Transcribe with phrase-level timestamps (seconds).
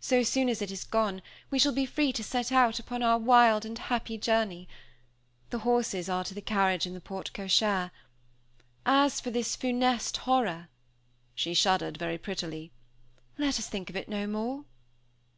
[0.00, 3.16] So soon as it is gone, we shall be free to set out upon our
[3.16, 4.68] wild and happy journey.
[5.48, 7.90] The horses are to the carriage in the porte cochère.
[8.84, 10.68] As for this funeste horror"
[11.34, 12.70] (she shuddered very prettily),
[13.38, 14.66] "let us think of it no more."